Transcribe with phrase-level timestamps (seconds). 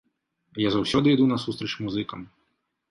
[0.63, 2.19] Я заўсёды іду насустрач музыкам.